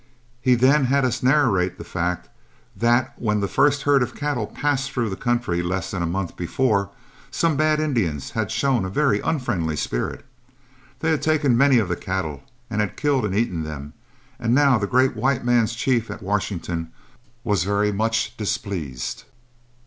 He 0.41 0.55
then 0.55 0.85
had 0.85 1.05
us 1.05 1.21
narrate 1.21 1.77
the 1.77 1.83
fact 1.83 2.27
that 2.75 3.13
when 3.21 3.39
the 3.39 3.47
first 3.47 3.83
herd 3.83 4.01
of 4.01 4.15
cattle 4.15 4.47
passed 4.47 4.91
through 4.91 5.11
the 5.11 5.15
country 5.15 5.61
less 5.61 5.91
than 5.91 6.01
a 6.01 6.07
month 6.07 6.35
before, 6.35 6.89
some 7.29 7.55
bad 7.55 7.79
Indians 7.79 8.31
had 8.31 8.49
shown 8.49 8.83
a 8.83 8.89
very 8.89 9.19
unfriendly 9.19 9.75
spirit. 9.75 10.25
They 11.01 11.11
had 11.11 11.21
taken 11.21 11.55
many 11.55 11.77
of 11.77 11.87
the 11.87 11.95
cattle 11.95 12.41
and 12.67 12.81
had 12.81 12.97
killed 12.97 13.25
and 13.25 13.35
eaten 13.35 13.61
them, 13.63 13.93
and 14.39 14.55
now 14.55 14.79
the 14.79 14.87
great 14.87 15.15
white 15.15 15.45
man's 15.45 15.75
chief 15.75 16.09
at 16.09 16.23
Washington 16.23 16.91
was 17.43 17.63
very 17.63 17.91
much 17.91 18.35
displeased. 18.37 19.25